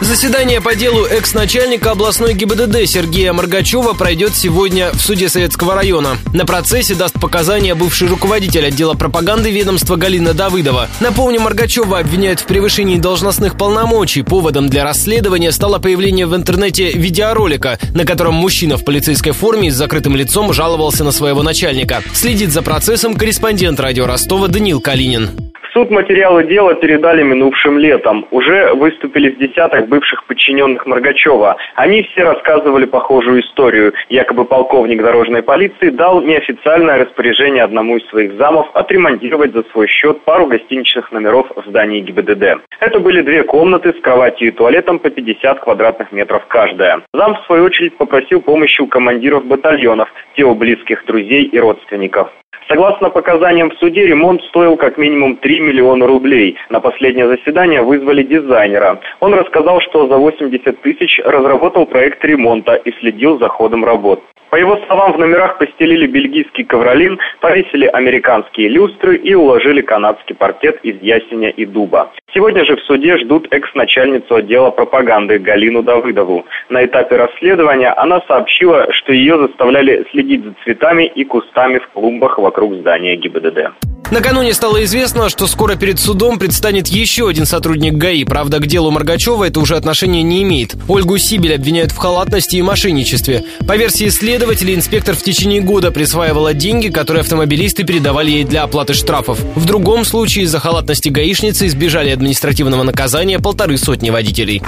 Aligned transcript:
Заседание 0.00 0.60
по 0.60 0.74
делу 0.74 1.06
экс-начальника 1.06 1.92
областной 1.92 2.34
ГИБДД 2.34 2.86
Сергея 2.86 3.32
Маргачева 3.32 3.94
пройдет 3.94 4.34
сегодня 4.34 4.90
в 4.92 5.00
суде 5.00 5.30
Советского 5.30 5.74
района. 5.74 6.18
На 6.34 6.44
процессе 6.44 6.94
даст 6.94 7.18
показания 7.18 7.74
бывший 7.74 8.06
руководитель 8.06 8.66
отдела 8.66 8.92
пропаганды 8.92 9.50
ведомства 9.50 9.96
Галина 9.96 10.34
Давыдова. 10.34 10.88
Напомню, 11.00 11.40
Маргачева 11.40 11.98
обвиняют 11.98 12.40
в 12.40 12.44
превышении 12.44 12.98
должностных 12.98 13.56
полномочий. 13.56 14.20
Поводом 14.20 14.68
для 14.68 14.84
расследования 14.84 15.50
стало 15.50 15.78
появление 15.78 16.26
в 16.26 16.36
интернете 16.36 16.92
видеоролика, 16.92 17.78
на 17.94 18.04
котором 18.04 18.34
мужчина 18.34 18.76
в 18.76 18.84
полицейской 18.84 19.32
форме 19.32 19.70
с 19.70 19.74
закрытым 19.74 20.14
лицом 20.14 20.52
жаловался 20.52 21.04
на 21.04 21.10
своего 21.10 21.42
начальника. 21.42 22.02
Следит 22.12 22.52
за 22.52 22.60
процессом 22.60 23.14
корреспондент 23.14 23.80
радио 23.80 24.06
Ростова 24.06 24.48
Данил 24.48 24.80
Калинин 24.80 25.45
суд 25.76 25.90
материалы 25.90 26.44
дела 26.44 26.72
передали 26.74 27.22
минувшим 27.22 27.78
летом. 27.78 28.26
Уже 28.30 28.72
выступили 28.72 29.30
с 29.30 29.36
десяток 29.36 29.88
бывших 29.88 30.24
подчиненных 30.24 30.86
Маргачева. 30.86 31.58
Они 31.74 32.02
все 32.02 32.24
рассказывали 32.24 32.86
похожую 32.86 33.42
историю. 33.42 33.92
Якобы 34.08 34.46
полковник 34.46 35.02
дорожной 35.02 35.42
полиции 35.42 35.90
дал 35.90 36.22
неофициальное 36.22 37.04
распоряжение 37.04 37.62
одному 37.62 37.98
из 37.98 38.08
своих 38.08 38.38
замов 38.38 38.70
отремонтировать 38.72 39.52
за 39.52 39.64
свой 39.64 39.86
счет 39.86 40.22
пару 40.22 40.46
гостиничных 40.46 41.12
номеров 41.12 41.46
в 41.54 41.68
здании 41.68 42.00
ГИБДД. 42.00 42.62
Это 42.80 42.98
были 42.98 43.20
две 43.20 43.42
комнаты 43.42 43.92
с 43.92 44.00
кроватью 44.00 44.48
и 44.48 44.52
туалетом 44.52 44.98
по 44.98 45.10
50 45.10 45.60
квадратных 45.60 46.10
метров 46.10 46.46
каждая. 46.46 47.02
Зам, 47.12 47.34
в 47.34 47.44
свою 47.44 47.64
очередь, 47.64 47.98
попросил 47.98 48.40
помощи 48.40 48.80
у 48.80 48.86
командиров 48.86 49.44
батальонов, 49.44 50.08
те 50.36 50.46
близких 50.46 51.04
друзей 51.04 51.42
и 51.42 51.58
родственников. 51.58 52.30
Согласно 52.68 53.10
показаниям 53.10 53.70
в 53.70 53.74
суде, 53.78 54.06
ремонт 54.06 54.42
стоил 54.44 54.76
как 54.76 54.98
минимум 54.98 55.36
3 55.36 55.60
миллиона 55.60 56.06
рублей. 56.06 56.56
На 56.68 56.80
последнее 56.80 57.28
заседание 57.28 57.80
вызвали 57.82 58.24
дизайнера. 58.24 59.00
Он 59.20 59.34
рассказал, 59.34 59.80
что 59.80 60.08
за 60.08 60.16
80 60.16 60.80
тысяч 60.80 61.20
разработал 61.24 61.86
проект 61.86 62.24
ремонта 62.24 62.74
и 62.74 62.92
следил 62.98 63.38
за 63.38 63.48
ходом 63.48 63.84
работ. 63.84 64.20
По 64.50 64.56
его 64.56 64.76
словам, 64.86 65.12
в 65.12 65.18
номерах 65.18 65.58
постелили 65.58 66.06
бельгийский 66.06 66.64
ковролин, 66.64 67.18
повесили 67.40 67.86
американские 67.86 68.68
люстры 68.68 69.16
и 69.16 69.34
уложили 69.34 69.80
канадский 69.80 70.34
паркет 70.34 70.78
из 70.82 71.02
ясеня 71.02 71.50
и 71.50 71.66
дуба. 71.66 72.12
Сегодня 72.32 72.64
же 72.64 72.76
в 72.76 72.80
суде 72.82 73.18
ждут 73.18 73.48
экс-начальницу 73.50 74.36
отдела 74.36 74.70
пропаганды 74.70 75.38
Галину 75.38 75.82
Давыдову. 75.82 76.44
На 76.68 76.84
этапе 76.84 77.16
расследования 77.16 77.90
она 77.90 78.20
сообщила, 78.28 78.92
что 78.92 79.12
ее 79.12 79.36
заставляли 79.38 80.06
следить 80.10 80.44
за 80.44 80.54
цветами 80.64 81.04
и 81.04 81.24
кустами 81.24 81.78
в 81.78 81.88
клумбах 81.88 82.38
вокруг 82.38 82.74
здания 82.74 83.16
ГИБДД. 83.16 83.95
Накануне 84.10 84.54
стало 84.54 84.84
известно, 84.84 85.28
что 85.28 85.48
скоро 85.48 85.74
перед 85.74 85.98
судом 85.98 86.38
предстанет 86.38 86.86
еще 86.86 87.28
один 87.28 87.44
сотрудник 87.44 87.94
ГАИ. 87.94 88.24
Правда, 88.24 88.60
к 88.60 88.66
делу 88.66 88.92
Маргачева 88.92 89.44
это 89.44 89.58
уже 89.58 89.76
отношения 89.76 90.22
не 90.22 90.44
имеет. 90.44 90.76
Ольгу 90.86 91.18
Сибель 91.18 91.54
обвиняют 91.54 91.90
в 91.90 91.96
халатности 91.96 92.56
и 92.56 92.62
мошенничестве. 92.62 93.44
По 93.66 93.76
версии 93.76 94.08
следователей, 94.08 94.76
инспектор 94.76 95.16
в 95.16 95.22
течение 95.22 95.60
года 95.60 95.90
присваивала 95.90 96.54
деньги, 96.54 96.88
которые 96.88 97.22
автомобилисты 97.22 97.82
передавали 97.82 98.30
ей 98.30 98.44
для 98.44 98.62
оплаты 98.62 98.94
штрафов. 98.94 99.40
В 99.56 99.64
другом 99.64 100.04
случае 100.04 100.44
из-за 100.44 100.60
халатности 100.60 101.08
гаишницы 101.08 101.66
избежали 101.66 102.10
административного 102.10 102.84
наказания 102.84 103.40
полторы 103.40 103.76
сотни 103.76 104.10
водителей. 104.10 104.62